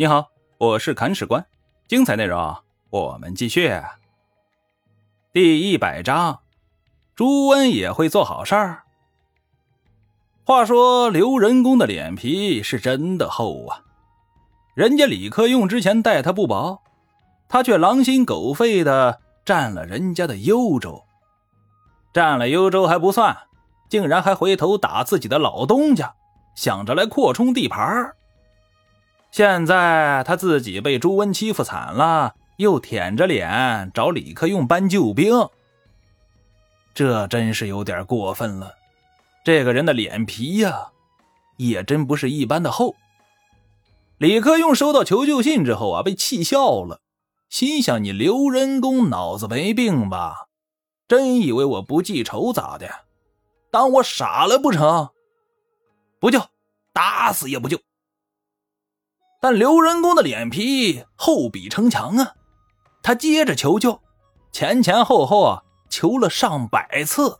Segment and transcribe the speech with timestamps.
[0.00, 1.44] 你好，我是砍史官，
[1.86, 2.56] 精彩内容
[2.88, 3.70] 我们继续。
[5.30, 6.40] 第一百章，
[7.14, 8.84] 朱温也会做好事儿。
[10.42, 13.84] 话说刘仁恭的脸皮是真的厚啊，
[14.74, 16.80] 人家李克用之前待他不薄，
[17.46, 21.04] 他却狼心狗肺的占了人家的幽州，
[22.14, 23.36] 占了幽州还不算，
[23.90, 26.14] 竟然还回头打自己的老东家，
[26.54, 28.16] 想着来扩充地盘儿。
[29.30, 35.48] 现在他自己被朱温欺负惨了，又舔着脸找李克用搬救兵，
[36.92, 38.74] 这真是有点过分了。
[39.44, 40.88] 这个人的脸皮呀，
[41.56, 42.96] 也真不是一般的厚。
[44.18, 47.00] 李克用收到求救信之后啊，被气笑了，
[47.48, 50.48] 心想：“你刘仁恭脑子没病吧？
[51.08, 52.90] 真以为我不记仇咋的？
[53.70, 55.08] 当我傻了不成？
[56.18, 56.40] 不救，
[56.92, 57.80] 打死也不救。”
[59.40, 62.34] 但刘仁恭的脸皮厚比城墙啊！
[63.02, 63.98] 他接着求救，
[64.52, 67.38] 前前后后啊求了上百次。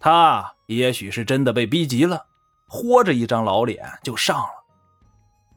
[0.00, 2.24] 他也许是真的被逼急了，
[2.66, 4.64] 豁着一张老脸就上了。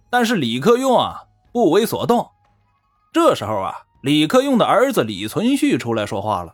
[0.09, 2.29] 但是李克用啊不为所动。
[3.13, 6.53] 这时候啊，李克用的儿子李存勖出来说话了。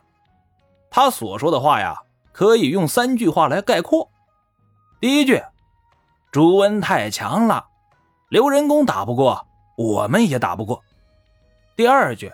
[0.88, 2.00] 他所说的话呀，
[2.32, 4.08] 可以用三句话来概括。
[5.00, 5.42] 第一句：
[6.30, 7.66] 朱温太强了。
[8.28, 9.46] 刘仁恭打不过，
[9.76, 10.82] 我们也打不过。
[11.76, 12.32] 第二句，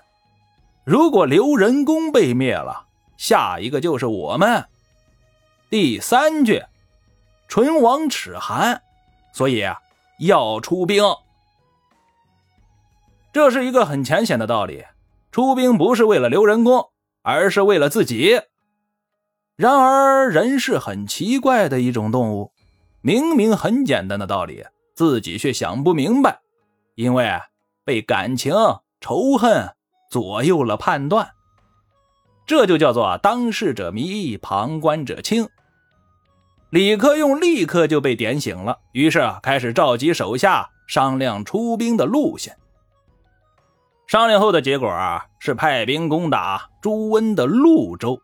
[0.84, 2.86] 如果刘仁恭被灭了，
[3.18, 4.64] 下一个就是我们。
[5.68, 6.64] 第三句，
[7.46, 8.82] 唇亡齿寒，
[9.32, 9.64] 所以
[10.18, 11.04] 要出兵。
[13.30, 14.86] 这是一个很浅显的道理，
[15.30, 18.40] 出兵不是为了刘仁恭，而是为了自己。
[19.56, 22.52] 然而，人是很奇怪的一种动物，
[23.02, 24.64] 明明很简单的道理。
[24.94, 26.40] 自己却想不明白，
[26.94, 27.30] 因为
[27.84, 28.54] 被感情、
[29.00, 29.74] 仇恨
[30.10, 31.30] 左右了判断，
[32.46, 35.48] 这就叫做当事者迷，旁观者清。
[36.70, 42.56] 李克用立刻就被点醒了，于是开始召集手下商量出兵的路线。
[44.06, 48.20] 商量后的结果啊，是派兵攻打朱温的潞州，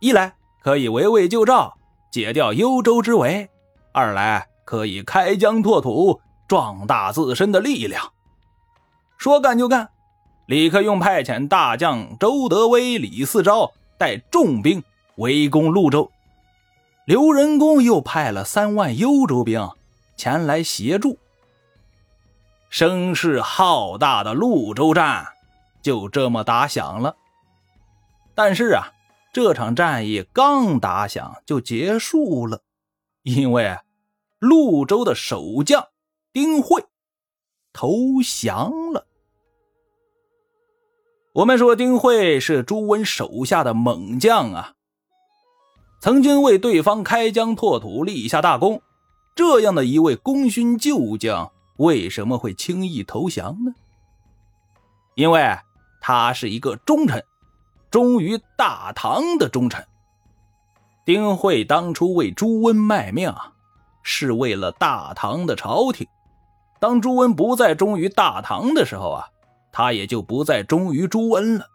[0.00, 1.76] 一来可以围魏救赵，
[2.12, 3.48] 解掉幽州之围；
[3.92, 4.48] 二来。
[4.70, 8.12] 可以开疆拓土，壮大自身的力量。
[9.18, 9.90] 说干就干，
[10.46, 14.80] 李克用派遣大将周德威、李嗣昭带重兵
[15.16, 16.12] 围攻潞州，
[17.04, 19.68] 刘仁恭又派了三万幽州兵
[20.16, 21.18] 前来协助。
[22.68, 25.26] 声势浩大的潞州战
[25.82, 27.16] 就这么打响了。
[28.36, 28.92] 但是啊，
[29.32, 32.60] 这场战役刚打响就结束了，
[33.24, 33.76] 因为。
[34.40, 35.86] 潞州的守将
[36.32, 36.84] 丁会
[37.72, 37.90] 投
[38.24, 39.06] 降了。
[41.32, 44.74] 我们说丁会是朱温手下的猛将啊，
[46.00, 48.82] 曾经为对方开疆拓土立下大功。
[49.36, 53.72] 这样的一位功勋旧将，为什么会轻易投降呢？
[55.14, 55.56] 因为
[56.00, 57.24] 他是一个忠臣，
[57.90, 59.86] 忠于大唐的忠臣。
[61.04, 63.54] 丁会当初为朱温卖命啊。
[64.02, 66.06] 是为了大唐的朝廷。
[66.78, 69.26] 当朱温不再忠于大唐的时候啊，
[69.70, 71.66] 他也就不再忠于朱温了。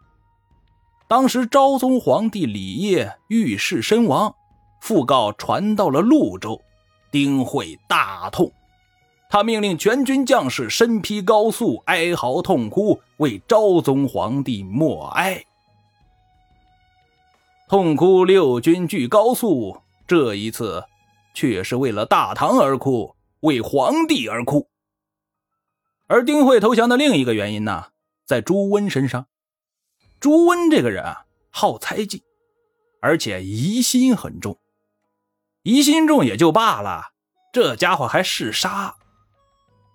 [1.08, 4.34] 当时昭宗皇帝李晔遇事身亡，
[4.82, 6.60] 讣告传到了潞州，
[7.12, 8.52] 丁会大痛，
[9.30, 15.44] 他命令全军将士身披高素，哀嚎痛哭，为昭宗皇帝默哀。
[17.70, 20.84] 痛哭六军俱高肃，这一次。
[21.36, 24.68] 却是为了大唐而哭，为皇帝而哭。
[26.08, 27.90] 而丁慧投降的另一个原因呢，
[28.26, 29.28] 在朱温身上。
[30.20, 32.24] 朱温这个人啊，好猜忌，
[33.02, 34.58] 而且疑心很重。
[35.62, 37.12] 疑心重也就罢了，
[37.52, 38.96] 这家伙还嗜杀。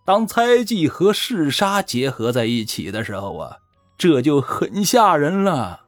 [0.04, 3.56] 当猜忌和嗜杀结合在一起的时候啊，
[3.96, 5.86] 这就很吓人了。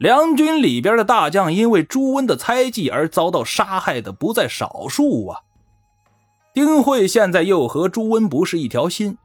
[0.00, 5.40] 梁军里边的大将因为朱温的猜忌而遭到杀害的不在少数啊。
[6.54, 9.18] 丁慧现在又和朱温不是一条心，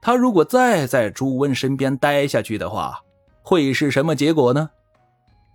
[0.00, 3.00] 他如果再在朱温身边待下去的话，
[3.42, 4.70] 会是什么结果呢？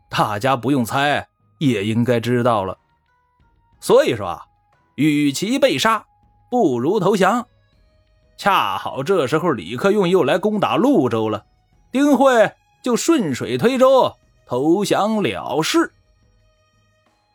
[0.09, 1.25] 大家不用猜
[1.59, 2.77] 也应该知道了。
[3.79, 4.45] 所以说啊，
[4.95, 6.05] 与其被杀，
[6.51, 7.47] 不如投降。
[8.35, 11.45] 恰好这时候李克用又来攻打潞州了，
[11.89, 12.51] 丁慧
[12.83, 14.13] 就顺水推舟。
[14.47, 15.91] 投降了事。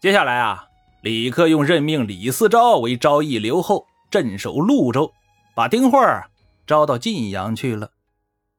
[0.01, 0.67] 接下来啊，
[1.03, 5.13] 李克用任命李嗣昭为昭义留后，镇守潞州，
[5.55, 6.01] 把丁会
[6.67, 7.91] 招到晋阳去了。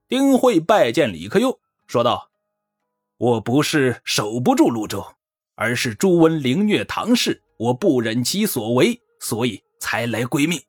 [0.07, 1.57] 丁慧拜见李克用，
[1.87, 2.29] 说道
[3.17, 5.03] ：“我不是守不住潞州，
[5.55, 10.61] 而是朱温凌虐唐氏，我不忍其所为，所以才来归命。”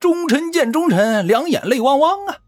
[0.00, 2.38] 忠臣见忠臣，两眼泪汪汪啊！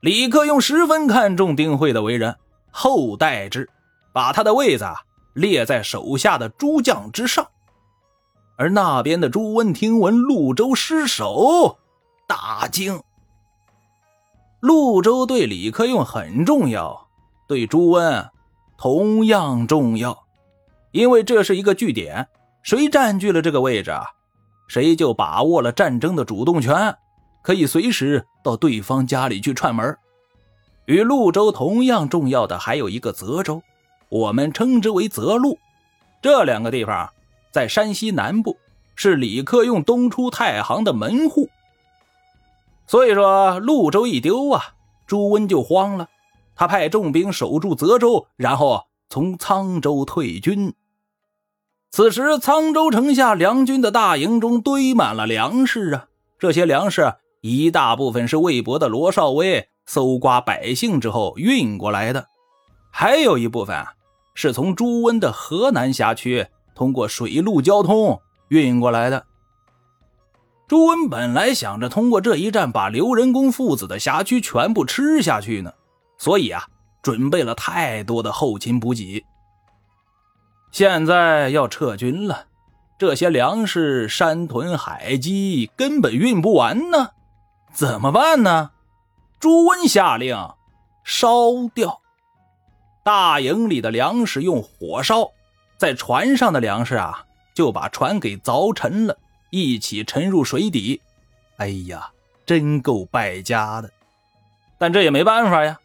[0.00, 2.36] 李克用十分看重丁慧的为人，
[2.72, 3.68] 后代之，
[4.12, 4.84] 把他的位子
[5.34, 7.46] 列在手下的诸将之上。
[8.56, 11.78] 而那边的朱温听闻潞州失守，
[12.26, 13.00] 大惊。
[14.60, 17.08] 潞州对李克用很重要，
[17.48, 18.30] 对朱温
[18.78, 20.24] 同样重要，
[20.92, 22.28] 因为这是一个据点，
[22.62, 23.92] 谁占据了这个位置，
[24.68, 26.96] 谁就把握了战争的主动权，
[27.42, 29.96] 可以随时到对方家里去串门。
[30.86, 33.62] 与潞州同样重要的还有一个泽州，
[34.08, 35.58] 我们称之为泽路。
[36.20, 37.10] 这两个地方
[37.50, 38.56] 在山西南部，
[38.94, 41.48] 是李克用东出太行的门户。
[42.86, 44.74] 所以说，潞州一丢啊，
[45.06, 46.08] 朱温就慌了。
[46.54, 50.74] 他派重兵守住泽州，然后从沧州退军。
[51.90, 56.06] 此时，沧州城下梁军的大营中堆满了粮食啊！
[56.38, 62.26] 这些粮食一大部分是魏博的罗少威搜刮百姓之后运过来的，
[62.90, 63.84] 还有一部分
[64.32, 68.18] 是从朱温的河南辖区通过水陆交通
[68.48, 69.26] 运过来的。
[70.66, 75.70] 朱温本来想着通过这一战把刘仁恭父子的辖区全部吃下去呢，
[76.16, 76.64] 所以啊，
[77.02, 79.22] 准备了太多的后勤补给。
[80.70, 82.46] 现在要撤军了，
[82.98, 87.10] 这些粮食山屯海积，根本运不完呢，
[87.74, 88.70] 怎么办呢？
[89.42, 90.36] 朱温下令
[91.02, 92.00] 烧掉
[93.02, 95.32] 大营里的粮食，用火烧，
[95.76, 99.18] 在船上的粮食啊，就把船给凿沉了。
[99.50, 101.00] 一起沉入水底，
[101.56, 102.12] 哎呀，
[102.46, 103.90] 真够败家的！
[104.78, 105.80] 但这也没办法呀，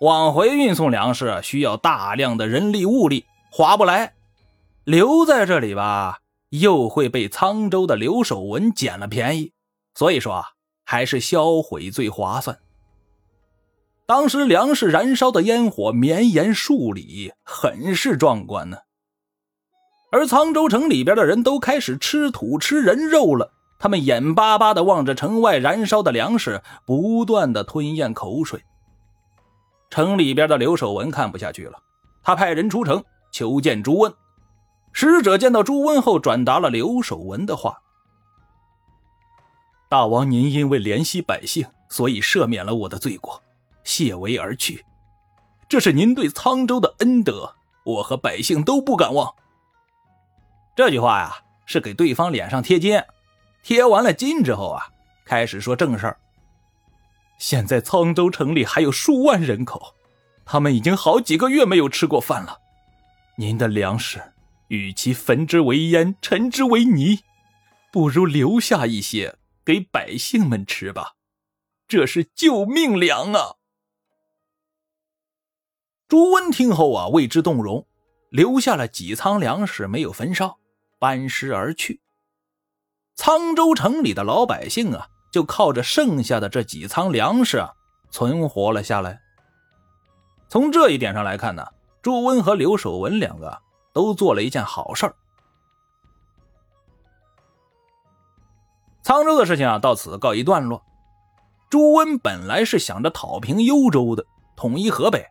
[0.00, 4.14] 往回运送粮食需要大量的人力物力，划不来。
[4.84, 9.52] 留在这里吧，又会被沧州的刘守文捡了便宜。
[9.94, 10.44] 所以说啊，
[10.86, 12.58] 还是销毁最划算。
[14.12, 18.76] 当时粮食燃烧的烟火绵延数里，很是壮观呢。
[20.10, 28.62] 而沧州城里边的人都开始吃土吃人肉了，他们眼巴巴地望着城外燃烧的粮食，不断地吞咽口水。
[29.88, 31.78] 城里边的刘守文看不下去了，
[32.22, 34.12] 他派人出城求见朱温。
[34.92, 37.78] 使者见到朱温后，转达了刘守文的话
[39.88, 43.42] ：“大王，您因为怜惜百姓，所以赦免了我的罪过，
[43.84, 44.84] 谢为而去。
[45.68, 49.34] 这是您对沧州的恩德，我和百姓都不敢忘。”
[50.76, 51.36] 这句话呀，
[51.66, 53.02] 是给对方脸上贴金。
[53.62, 54.88] 贴完了金之后啊，
[55.24, 56.18] 开始说正事儿。
[57.38, 59.94] 现在沧州城里还有数万人口，
[60.44, 62.58] 他们已经好几个月没有吃过饭了。
[63.36, 64.32] 您的粮食，
[64.68, 67.20] 与其焚之为烟，沉之为泥，
[67.90, 71.14] 不如留下一些给百姓们吃吧。
[71.86, 73.56] 这是救命粮啊！
[76.12, 77.86] 朱温听后啊，为之动容，
[78.28, 80.58] 留下了几仓粮食没有焚烧。
[80.98, 82.02] 班师而去，
[83.16, 87.72] 沧州城里的老百姓啊，就靠着剩下的这几仓粮食啊，
[88.10, 89.22] 存活了下来。
[90.50, 91.66] 从这一点上来看呢，
[92.02, 93.62] 朱温和刘守文两个
[93.94, 95.10] 都做了一件好事。
[99.02, 100.84] 沧州的事情啊，到此告一段落。
[101.70, 105.26] 朱温本来是想着讨平幽州的，统一河北，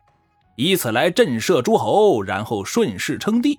[0.56, 3.58] 以此来震慑诸侯，然后顺势称帝。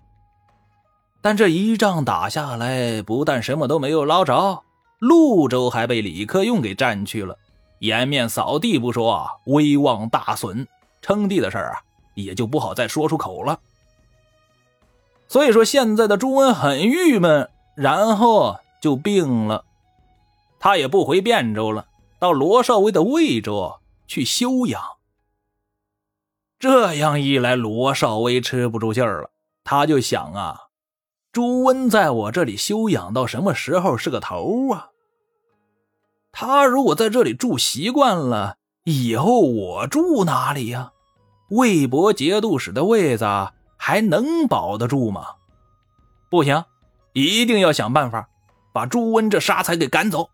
[1.22, 4.64] 但这一仗打下来，不但什么都没有捞着，
[5.00, 7.38] 潞州还被李克用给占去了，
[7.80, 10.68] 颜面扫地不说，威望大损，
[11.02, 11.82] 称帝的事儿啊，
[12.14, 13.60] 也就不好再说出口了。
[15.28, 19.64] 所以说，现在的朱温很郁闷，然后就病了，
[20.60, 21.88] 他也不回汴州了，
[22.20, 24.82] 到罗少威的魏州去休养。
[26.64, 29.32] 这样一来，罗少威吃不住劲儿了，
[29.66, 30.58] 他就想啊。
[31.34, 34.88] 朱温在我这里休养到什么时候是个头啊？
[36.32, 38.56] 他如果在这里住习惯了，
[38.86, 40.94] 以后我住哪里呀？
[41.50, 43.26] 魏博节度使的位子
[43.76, 45.26] 还能保得住吗？
[46.32, 46.64] 不行，
[47.12, 48.30] 一定要想办法
[48.72, 50.30] 把朱温这杀才给赶走。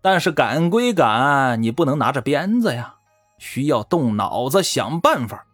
[0.00, 2.95] 但是赶归赶，你不能拿着鞭子呀，
[3.38, 5.46] 需要动脑子想办法。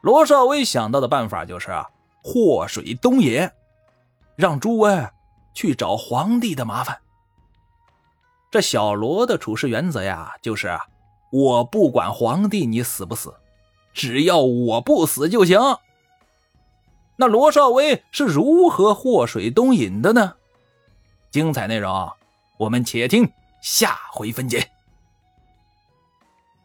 [0.00, 1.88] 罗少威想到的办法就是啊。
[2.24, 3.50] 祸水东引，
[4.36, 5.12] 让朱温
[5.54, 7.00] 去找皇帝的麻烦。
[8.48, 10.78] 这小罗的处事原则呀，就是
[11.32, 13.34] 我不管皇帝你死不死，
[13.92, 15.58] 只要我不死就行。
[17.16, 20.36] 那罗少威是如何祸水东引的呢？
[21.32, 22.12] 精彩内容，
[22.56, 23.28] 我们且听
[23.60, 24.70] 下回分解。